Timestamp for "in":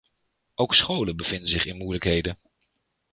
1.65-1.77